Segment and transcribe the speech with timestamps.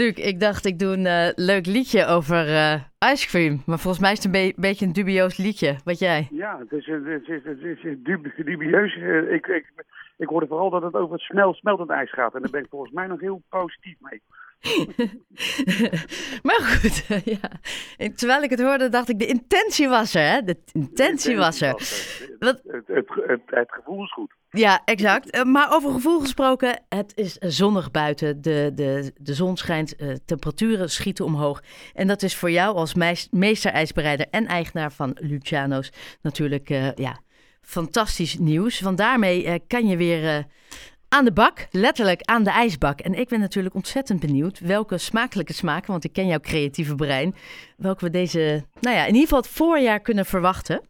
[0.00, 2.74] Luc, ik dacht ik doe een uh, leuk liedje over uh,
[3.12, 3.62] ice cream.
[3.66, 5.76] Maar volgens mij is het een be beetje een dubieus liedje.
[5.84, 6.28] Wat jij?
[6.30, 7.96] Ja, het is, het is, het is,
[8.44, 8.96] dubieus.
[8.96, 9.66] Uh, ik, ik,
[10.16, 12.34] ik hoorde vooral dat het over het smel, smeltend ijs gaat.
[12.34, 14.22] En daar ben ik volgens mij nog heel positief mee.
[16.46, 17.06] maar goed,
[17.40, 17.50] ja.
[17.96, 20.42] En terwijl ik het hoorde, dacht ik, de intentie was er, hè?
[20.42, 21.72] De intentie, was er.
[22.38, 24.32] Het, het, het, het, gevoel is goed.
[24.50, 25.30] Ja, exact.
[25.30, 28.42] Eh, maar over gevoel gesproken, het is zonnig buiten.
[28.42, 31.62] De, de, de zon schijnt, uh, temperaturen schieten omhoog.
[31.94, 32.94] En dat is voor jou als
[33.30, 37.18] meesterijsbereider en eigenaar van Luciano's natuurlijk uh, ja,
[37.62, 38.80] fantastisch nieuws.
[38.80, 40.46] Want daarmee kan je weer
[41.14, 43.00] aan de bak, letterlijk aan de ijsbak.
[43.00, 47.34] En ik ben natuurlijk ontzettend benieuwd welke smakelijke smaken, want ik ken jouw creatieve brein,
[47.76, 50.80] welke we deze, nou ja, in ieder geval het voorjaar kunnen verwachten.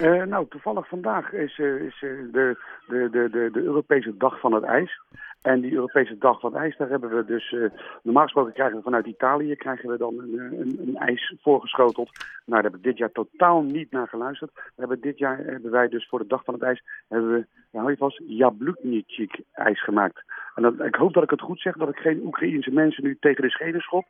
[0.00, 4.52] Uh, nou, toevallig vandaag is, uh, is uh, de, de, de, de, Europese Dag van
[4.52, 5.00] het IJs.
[5.42, 7.56] En die Europese Dag van IJs, daar hebben we dus...
[8.02, 12.10] normaal gesproken krijgen we vanuit Italië krijgen we dan een, een, een, ijs voorgeschoteld.
[12.16, 14.50] Nou, daar hebben we dit jaar totaal niet naar geluisterd.
[14.54, 16.82] We hebben dit jaar hebben wij dus voor de Dag van het IJs...
[17.08, 20.22] hebben we, ja, hou je vast, jablutnitschik ijs gemaakt.
[20.54, 23.16] En dat, ik hoop dat ik het goed zeg, dat ik geen Oekraïense mensen nu
[23.20, 24.06] tegen de schenen schop.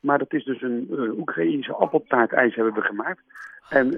[0.00, 3.22] Maar dat is dus een uh, Oekraïense appeltaartijs hebben we gemaakt.
[3.68, 3.90] En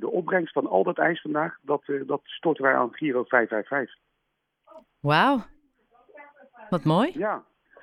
[0.00, 4.02] de opbrengst van al dat ijs vandaag, dat, uh, dat storten wij aan Giro 555.
[5.00, 5.44] Wauw,
[6.74, 7.10] wat mooi.
[7.14, 7.42] Ja,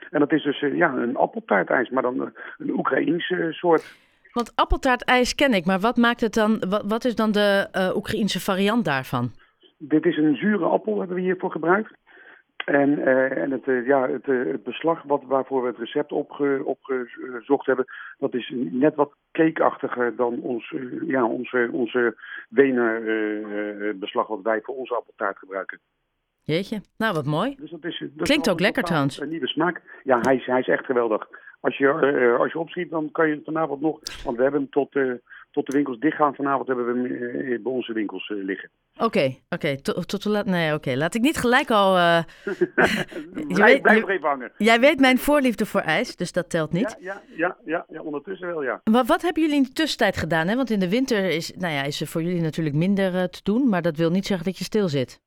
[0.09, 3.95] en dat is dus ja, een appeltaartijs, maar dan een Oekraïense soort.
[4.33, 8.39] Want appeltaartijs ken ik, maar wat maakt het dan, wat, wat is dan de Oekraïense
[8.39, 9.31] variant daarvan?
[9.77, 11.91] Dit is een zure appel, hebben we hiervoor gebruikt.
[12.65, 16.11] En, uh, en het, uh, ja, het, uh, het, beslag wat, waarvoor we het recept
[16.11, 17.85] opge, opgezocht hebben,
[18.17, 20.73] dat is net wat cakeachtiger dan ons,
[21.07, 22.15] ja, onze, onze
[23.95, 25.79] beslag wat wij voor onze appeltaart gebruiken.
[26.43, 27.55] Jeetje, nou wat mooi.
[27.59, 29.19] Dus dat is, dat Klinkt ook lekker trouwens.
[29.19, 29.81] Een nieuwe smaak.
[30.03, 31.27] Ja, hij is, hij is echt geweldig.
[31.59, 31.89] Als je,
[32.39, 34.95] als je opschiet, dan kan je vanavond nog, want we hebben hem tot
[35.51, 38.69] tot de winkels dichtgaan vanavond hebben we hem eh, bij onze winkels eh, liggen.
[38.97, 39.81] Oké, oké.
[39.81, 40.45] Tot, tot laat.
[40.45, 40.95] Nee, oké.
[40.95, 41.93] Laat ik niet gelijk al.
[43.47, 44.51] Blijf nog even hangen.
[44.57, 46.97] Jij weet mijn voorliefde voor ijs, dus dat telt niet.
[46.99, 48.81] Ja, ja, ja, ja, ja ondertussen wel, ja.
[48.91, 50.47] Maar wat hebben jullie in de tussentijd gedaan?
[50.47, 50.55] Hè?
[50.55, 53.69] Want in de winter is, nou ja, is er voor jullie natuurlijk minder te doen,
[53.69, 55.21] maar dat wil niet zeggen dat je stil zit.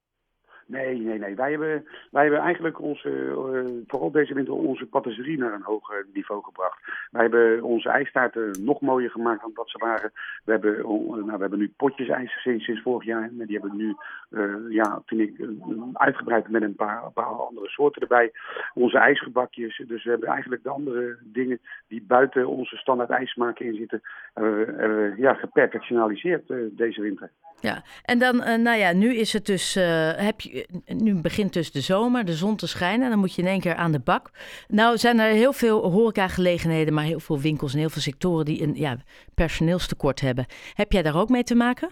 [0.66, 1.34] Nee, nee, nee.
[1.34, 6.06] Wij hebben, wij hebben eigenlijk onze, uh, vooral deze winter onze patisserie naar een hoger
[6.12, 6.78] niveau gebracht.
[7.10, 10.12] Wij hebben onze ijstaarten nog mooier gemaakt dan dat ze waren.
[10.44, 10.76] We hebben,
[11.06, 13.22] nou, we hebben nu potjes ijs sinds, sinds vorig jaar.
[13.22, 13.94] En die hebben nu,
[14.30, 15.48] uh, ja, vind ik,
[15.92, 18.32] uitgebreid met een paar, een paar andere soorten erbij.
[18.75, 19.82] Onze ijsgebakjes.
[19.86, 24.02] Dus we hebben eigenlijk de andere dingen die buiten onze standaard ijsmaken in zitten,
[24.34, 24.42] we,
[24.76, 27.31] we ja, geperfectionaliseerd deze winter.
[27.60, 29.75] Ja, en dan, nou ja, nu is het dus,
[30.16, 30.53] heb je
[30.87, 33.10] nu begint dus de zomer, de zon te schijnen.
[33.10, 34.31] Dan moet je in één keer aan de bak.
[34.69, 38.62] Nou zijn er heel veel horecagelegenheden, maar heel veel winkels en heel veel sectoren die
[38.62, 38.97] een ja,
[39.34, 40.47] personeelstekort hebben.
[40.75, 41.88] Heb jij daar ook mee te maken?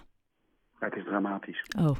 [0.81, 1.65] Ja, het is dramatisch.
[1.79, 1.97] Oh.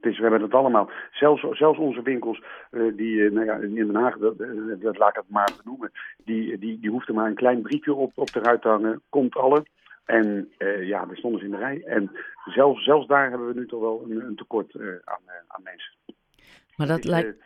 [0.00, 0.90] Het is, we hebben het allemaal.
[1.12, 4.38] Zelfs, zelfs onze winkels, uh, die uh, nou ja, in Den Haag, dat,
[4.80, 5.92] dat, laat ik het maar benoemen,
[6.24, 9.02] die, die, die hoefden maar een klein briefje op, op de ruit te hangen.
[9.08, 9.64] Komt alle.
[10.04, 11.82] En uh, ja, we stonden ze in de rij.
[11.84, 12.10] En
[12.44, 15.62] zelfs, zelfs daar hebben we nu toch wel een, een tekort uh, aan, uh, aan
[15.62, 15.92] mensen.
[16.76, 17.42] Maar dat lijkt...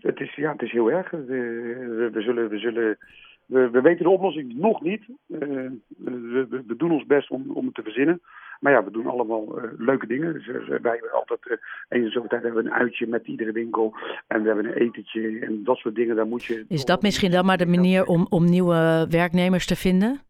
[0.00, 1.10] het, is, ja, het is heel erg.
[1.10, 2.48] We, we, zullen...
[2.48, 2.98] We zullen
[3.46, 5.02] we, we, weten de oplossing nog niet.
[5.26, 8.20] We, we, doen ons best om, om het te verzinnen.
[8.60, 10.32] Maar ja, we doen allemaal leuke dingen.
[10.32, 11.56] Dus, wij hebben altijd, uh,
[11.88, 13.96] eens zoveel tijd hebben we een uitje met iedere winkel.
[14.26, 16.16] En we hebben een etentje en dat soort dingen.
[16.16, 16.64] Daar moet je...
[16.68, 20.20] Is dat misschien dan maar de manier om, om nieuwe werknemers te vinden?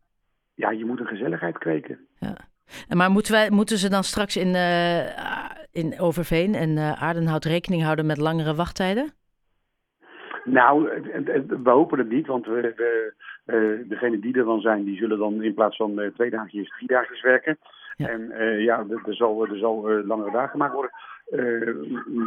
[0.55, 1.99] Ja, je moet een gezelligheid kweken.
[2.19, 2.37] Ja.
[2.95, 5.01] Maar moeten, wij, moeten ze dan straks in, uh,
[5.73, 9.13] in Overveen en uh, Aardenhout rekening houden met langere wachttijden?
[10.45, 10.89] Nou,
[11.63, 13.15] we hopen het niet, want we, we,
[13.47, 16.89] uh, degenen die er dan zijn, die zullen dan in plaats van twee dagjes drie
[16.89, 17.59] dagjes werken.
[17.97, 18.09] Ja.
[18.09, 20.93] En ja, er zal, er zal langere dagen gemaakt worden.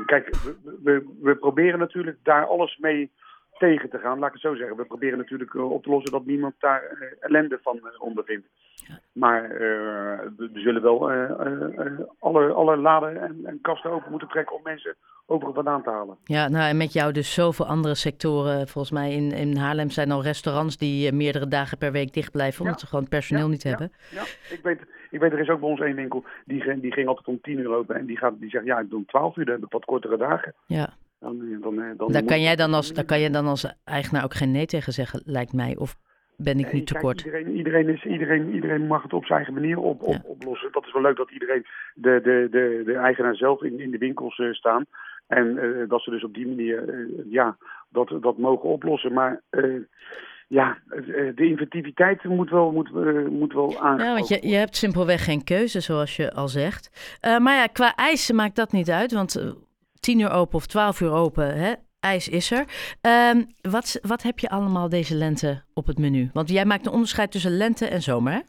[0.06, 3.12] kijk, we, we, we proberen natuurlijk daar alles mee
[3.58, 4.78] tegen te gaan, laat ik het zo zeggen.
[4.78, 8.48] We proberen natuurlijk eh, op te lossen dat niemand daar eh, ellende van eh, ondervindt.
[8.74, 9.00] Ja.
[9.12, 9.50] Maar
[10.38, 11.12] we, zullen wel
[12.20, 14.96] alle, alle laden en, en, kasten open moeten trekken om mensen
[15.26, 16.18] overal vandaan te halen.
[16.24, 18.68] Ja, nou en met jou dus zoveel andere sectoren.
[18.68, 22.62] Volgens mij in, in Haarlem zijn al restaurants die meerdere dagen per week dicht blijven,
[22.62, 23.92] omdat ze gewoon personeel niet hebben.
[24.12, 24.80] Ja, ik weet,
[25.10, 27.60] ik weet, er is ook bij ons één winkel, die, die ging altijd om tien
[27.60, 29.64] uur open en die, gaat, die zegt, ja, ik doe om twaalf uur, dan heb
[29.64, 30.54] ik wat kortere dagen.
[30.66, 30.94] Ja.
[31.20, 33.76] Dan, eh, dan, eh, dan daar, kan jij dan als, daar kan je dan als
[33.84, 35.76] eigenaar ook geen nee tegen zeggen, lijkt mij.
[35.78, 35.96] Of
[36.36, 37.18] ben ik nu te kort?
[37.18, 40.72] Iedereen, iedereen, is, iedereen, iedereen mag het op zijn eigen manier op, op, oplossen.
[40.72, 43.98] Dat is wel leuk dat iedereen, de, de, de, de eigenaar zelf in, in de
[43.98, 44.86] winkels uh, staan.
[45.28, 47.58] En dat ze dus op die manier ja,
[47.90, 49.14] dat, dat mogen oplossen.
[49.14, 49.42] Maar
[50.48, 50.78] ja,
[51.36, 52.92] de inventiviteit moet wel, moet,
[53.30, 53.98] moet wel aan.
[53.98, 57.18] Ja, want je, je hebt simpelweg geen keuze, zoals je al zegt.
[57.22, 59.58] maar ja, qua eisen maakt dat niet uit, want
[60.08, 61.74] 10 uur open of 12 uur open, hè?
[62.00, 62.66] ijs is er.
[63.02, 66.30] Um, wat, wat heb je allemaal deze lente op het menu?
[66.34, 68.40] Want jij maakt een onderscheid tussen lente en zomer, hè?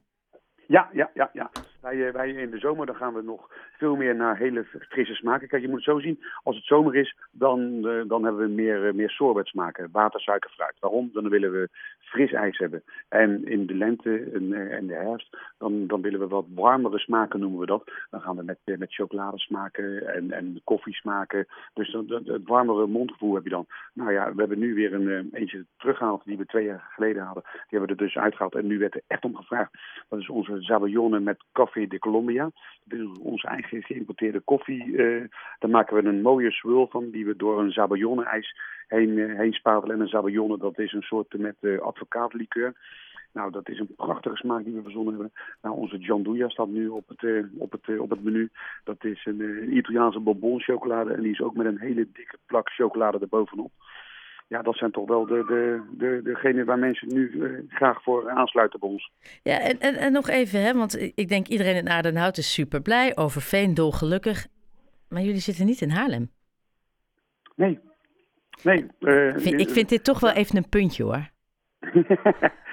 [0.66, 1.50] Ja, ja, ja, ja.
[1.90, 5.48] Eh, wij in de zomer dan gaan we nog veel meer naar hele frisse smaken.
[5.48, 8.52] Kijk, je moet het zo zien, als het zomer is, dan, uh, dan hebben we
[8.52, 9.88] meer, uh, meer sorbetsmaken.
[9.92, 10.76] Water, suiker, fruit.
[10.80, 11.10] Waarom?
[11.12, 11.68] Dan willen we
[11.98, 12.82] fris ijs hebben.
[13.08, 17.40] En in de lente en, en de herfst, dan, dan willen we wat warmere smaken,
[17.40, 17.90] noemen we dat.
[18.10, 21.46] Dan gaan we met, met chocolade smaken en, en koffie smaken.
[21.74, 23.66] Dus dan, het warmere mondgevoel heb je dan.
[23.94, 27.42] Nou ja, we hebben nu weer een eentje teruggehaald die we twee jaar geleden hadden.
[27.42, 28.54] Die hebben we er dus uitgehaald.
[28.54, 29.72] En nu werd er echt om gevraagd.
[30.08, 32.50] Dat is onze Zaballone met koffie de Colombia.
[33.22, 34.84] Onze eigen geïmporteerde koffie.
[34.84, 35.24] Uh,
[35.58, 39.52] daar maken we een mooie swirl van, die we door een Zaballone-ijs heen, uh, heen
[39.52, 39.96] spatelen.
[39.96, 42.74] En een Zaballone, dat is een soort met uh, advocaatlikeur.
[43.32, 45.32] Nou, dat is een prachtige smaak die we verzonnen hebben.
[45.62, 48.50] Nou, onze Gianduja staat nu op het, op het, op het menu.
[48.84, 51.12] Dat is een uh, Italiaanse bonbon chocolade.
[51.12, 53.70] En die is ook met een hele dikke plak chocolade erbovenop
[54.48, 58.30] ja, dat zijn toch wel de, de, de, degenen waar mensen nu uh, graag voor
[58.30, 59.10] aansluiten bij ons.
[59.42, 62.82] Ja, en, en, en nog even, hè, want ik denk iedereen in Aardenhout is super
[62.82, 64.46] blij, Overveen dolgelukkig.
[65.08, 66.30] Maar jullie zitten niet in Haarlem.
[67.54, 67.78] Nee.
[68.62, 71.28] nee uh, vind, ik vind dit toch wel even een puntje hoor.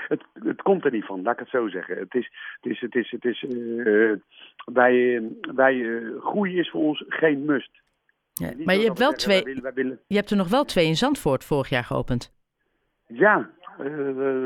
[0.09, 1.97] het, het komt er niet van, laat ik het zo zeggen.
[1.97, 2.31] Het is,
[2.61, 4.13] het is, het is, het is, uh,
[4.65, 5.21] wij,
[5.55, 7.71] wij, groei is voor ons geen must.
[8.41, 9.43] Ja, maar je hebt wel twee.
[10.07, 12.31] Je hebt er nog wel twee in Zandvoort vorig jaar geopend.
[13.07, 13.49] Ja,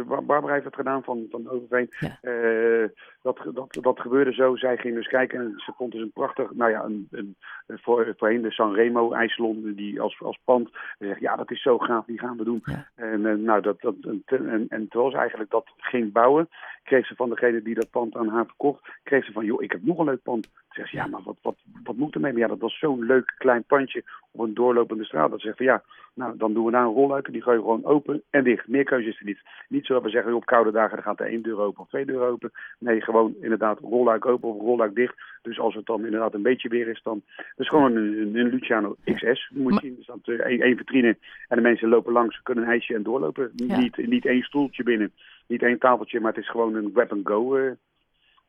[0.05, 1.89] Barbara heeft het gedaan van, van Overveen.
[1.99, 2.17] Ja.
[2.21, 2.87] Uh,
[3.21, 4.55] dat, dat, dat gebeurde zo.
[4.55, 7.35] Zij ging dus kijken en ze vond dus een prachtig, nou ja, een, een,
[7.67, 10.69] voor, voorheen de Sanremo IJsselon die als, als pand.
[10.71, 12.61] Ze zegt, ja, dat is zo gaaf, die gaan we doen.
[12.63, 12.87] Ja.
[12.95, 13.95] En, nou, dat, dat,
[14.25, 16.49] en, en terwijl ze eigenlijk dat ging bouwen,
[16.83, 19.71] kreeg ze van degene die dat pand aan haar verkocht, kreeg ze van, joh, ik
[19.71, 20.45] heb nog een leuk pand.
[20.45, 22.31] Ze zegt, ja, maar wat, wat, wat moet er mee?
[22.31, 24.03] Maar ja, dat was zo'n leuk klein pandje
[24.39, 25.31] op een doorlopende straat.
[25.31, 25.83] Dat zegt van, ja,
[26.13, 28.67] nou, dan doen we daar een rolluiken, die gooi je gewoon open en dicht.
[28.67, 29.41] Meer keuze is er niet.
[29.67, 31.87] Niet zo dat we zeggen, op koude dagen dan gaat er één deur open of
[31.87, 32.51] twee deuren open.
[32.79, 35.15] Nee, gewoon inderdaad rolluik open of rolluik dicht.
[35.41, 37.21] Dus als het dan inderdaad een beetje weer is, dan...
[37.35, 39.51] Dat is gewoon een, een Luciano XS.
[39.53, 42.63] moet je zien, er staat uh, één, één vitrine en de mensen lopen langs, kunnen
[42.63, 43.51] een ijsje en doorlopen.
[43.55, 43.77] Ja.
[43.77, 45.11] Niet, niet één stoeltje binnen,
[45.47, 47.75] niet één tafeltje, maar het is gewoon een grab-and-go...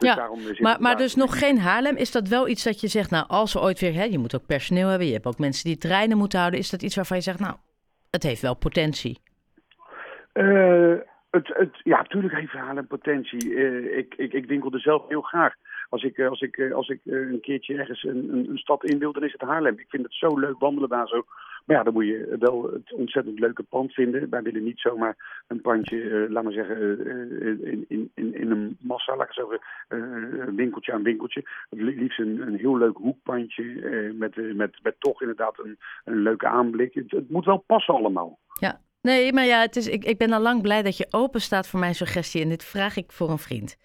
[0.05, 1.97] Uh, dus ja, maar, maar dus nog geen Haarlem.
[1.97, 3.95] Is dat wel iets dat je zegt, nou, als we ooit weer...
[3.95, 6.61] Hè, je moet ook personeel hebben, je hebt ook mensen die treinen moeten houden.
[6.61, 7.55] Is dat iets waarvan je zegt, nou,
[8.11, 9.19] het heeft wel potentie?
[10.35, 10.97] Uh,
[11.31, 13.49] het, het, ja, natuurlijk heeft Haarlem potentie.
[13.49, 15.55] Uh, ik, ik, ik winkel er zelf heel graag.
[15.91, 19.25] Als ik, als ik, als ik een keertje ergens een, een, stad in wil, dan
[19.25, 19.79] is het Haarlem.
[19.79, 21.25] Ik vind het zo leuk wandelen daar zo.
[21.65, 24.31] Maar ja, dan moet je wel het ontzettend leuke pand vinden.
[24.31, 28.77] Wij willen niet zomaar een pandje, uh, laat maar zeggen, uh, in, in, in een
[28.81, 31.43] massa, laat ik zeggen, uh, winkeltje aan winkeltje.
[31.71, 33.65] Liefst een, een heel leuk hoekpandje
[34.15, 36.95] met, met, met toch inderdaad een, een leuke aanblik.
[36.95, 38.39] Het moet wel passen allemaal.
[38.59, 41.41] Ja, Nee, maar ja, het is, ik, ik ben al lang blij dat je open
[41.41, 42.43] staat voor mijn suggestie.
[42.43, 43.77] En dit vraag ik voor een vriend.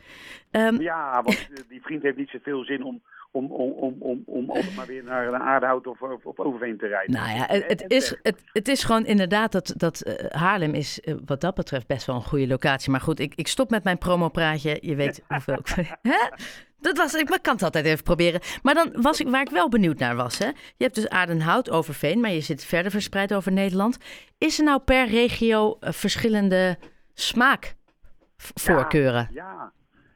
[0.51, 3.01] Um, ja, want die vriend heeft niet zoveel zin om,
[3.35, 6.77] om, om, om, om, om altijd maar weer naar een aardehout of, of, of Overveen
[6.77, 7.15] te rijden.
[7.15, 11.15] Nou ja, het, is, het, het is gewoon inderdaad dat, dat uh, Haarlem is uh,
[11.25, 12.91] wat dat betreft best wel een goede locatie.
[12.91, 14.77] Maar goed, ik, ik stop met mijn promopraatje.
[14.81, 15.75] Je weet hoeveel ik...
[16.79, 18.41] Dat was, ik kan het altijd even proberen.
[18.63, 20.37] Maar dan was ik, waar ik wel benieuwd naar was.
[20.37, 20.47] Hè?
[20.47, 23.97] Je hebt dus Adenhout, Overveen, maar je zit verder verspreid over Nederland.
[24.37, 26.77] Is er nou per regio uh, verschillende
[27.13, 29.29] smaakvoorkeuren?
[29.31, 29.71] Ja, ja,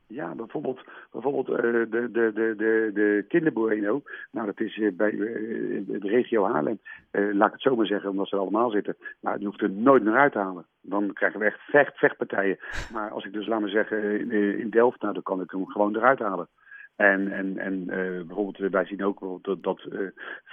[0.10, 4.02] ja, bijvoorbeeld, bijvoorbeeld uh, de, de, de, de, de.
[4.32, 6.80] Nou, dat is uh, bij uh, de regio Haarlem.
[7.12, 8.96] laat ik het zo maar zeggen, omdat ze er allemaal zitten.
[9.22, 10.66] Nou, die hoeft er nooit meer uit te halen.
[10.82, 12.58] Dan krijgen we echt vecht, vechtpartijen.
[12.94, 15.96] Maar als ik dus, laat maar zeggen, in, Delft, nou, dan kan ik hem gewoon
[15.96, 16.48] eruit halen.
[16.96, 20.00] En, en, en uh, bijvoorbeeld, wij zien ook dat, dat uh,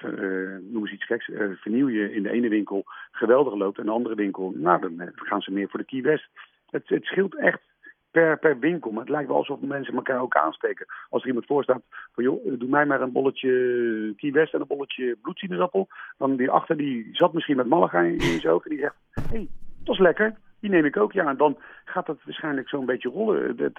[0.05, 3.91] uh, noem eens iets geks, vernieuw je in de ene winkel geweldig loopt en de
[3.91, 6.29] andere winkel, nou, dan gaan ze meer voor de Key West.
[6.71, 7.61] Het, het scheelt echt
[8.17, 8.91] per, per winkel.
[8.91, 10.87] Maar het lijkt wel alsof mensen elkaar ook aansteken.
[11.11, 11.83] Als er iemand voor staat
[12.13, 13.51] van joh, doe mij maar een bolletje
[14.17, 15.89] Key West en een bolletje bloedsinusappel.
[16.19, 19.23] Dan die achter, die zat misschien met Malaga in, zijn oog en die zegt, hé,
[19.23, 19.49] hey,
[19.85, 20.35] dat is lekker.
[20.61, 21.27] Die neem ik ook, ja.
[21.27, 23.75] En dan gaat het waarschijnlijk zo'n beetje rollen.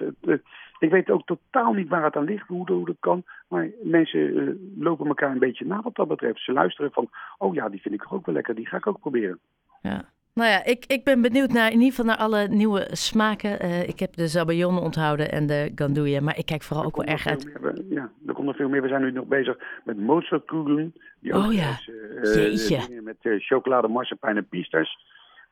[0.78, 3.24] Ik weet ook totaal niet waar het aan ligt, hoe, dat kan.
[3.48, 4.54] Maar mensen uh,
[4.84, 6.44] lopen elkaar een beetje na wat dat betreft.
[6.44, 9.00] Ze luisteren van, oh ja, die vind ik ook wel lekker, die ga ik ook
[9.00, 9.38] proberen.
[9.82, 10.04] Ja.
[10.38, 13.64] Nou ja, ik, ik ben benieuwd naar in ieder geval naar alle nieuwe smaken.
[13.64, 17.04] Uh, ik heb de Zabayon onthouden en de Gandouille, maar ik kijk vooral ook wel
[17.04, 17.44] erg uit.
[17.44, 18.82] Meer, ja, er komt nog veel meer.
[18.82, 20.94] We zijn nu nog bezig met Mozartkugeln.
[21.20, 21.88] Die oh ja, is,
[22.36, 23.00] uh, Jeetje.
[23.00, 24.98] Met uh, chocolade, marsepein en piesters.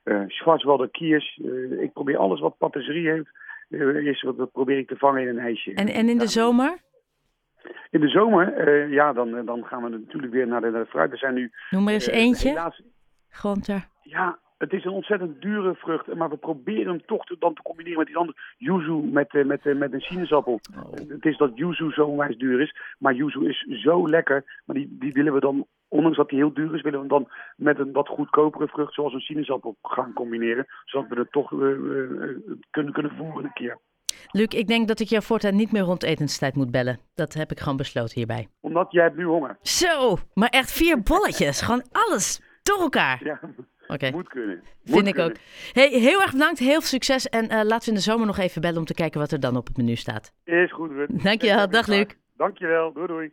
[0.04, 1.40] Uh, Schwarzwalder kiers.
[1.80, 3.28] ik probeer alles wat patisserie heeft,
[4.06, 5.74] is, wat probeer ik te vangen in een ijsje.
[5.74, 6.78] En, en in de zomer?
[7.90, 11.10] In de zomer, ja, dan, dan gaan we natuurlijk weer naar de, naar de fruit.
[11.10, 11.52] We zijn nu...
[11.70, 12.48] Noem maar eens eentje.
[12.48, 12.82] Helaas,
[13.28, 13.88] Gronter.
[14.02, 17.62] Ja, het is een ontzettend dure vrucht, maar we proberen hem toch te, dan te
[17.62, 18.54] combineren met iets anders.
[18.56, 20.60] Yuzu met, uh, met, uh, met een sinaasappel.
[20.76, 20.92] Oh.
[21.08, 24.60] Het is dat yuzu zo onwijs duur is, maar yuzu is zo lekker.
[24.64, 27.28] Maar die, die willen we dan, ondanks dat die heel duur is, willen we dan
[27.56, 30.66] met een wat goedkopere vrucht zoals een sinaasappel gaan combineren.
[30.84, 31.58] Zodat we het toch uh,
[32.70, 33.78] kunnen, kunnen voeren een keer.
[34.30, 36.98] Luc, ik denk dat ik jou voortaan niet meer rond etenstijd moet bellen.
[37.14, 38.48] Dat heb ik gewoon besloten hierbij.
[38.60, 39.58] Omdat jij hebt nu honger.
[39.62, 41.60] Zo, maar echt vier bolletjes.
[41.60, 43.24] gewoon alles door elkaar.
[43.24, 43.40] Ja.
[43.86, 44.10] Okay.
[44.10, 44.62] Moet kunnen.
[44.84, 45.32] Vind ik ook.
[45.72, 47.28] Hey, heel erg bedankt, heel veel succes.
[47.28, 49.40] En uh, laten we in de zomer nog even bellen om te kijken wat er
[49.40, 50.32] dan op het menu staat.
[50.44, 51.22] Is goed, Rut.
[51.22, 52.06] Dankjewel, dag Luc.
[52.36, 53.24] Dankjewel, doei doei.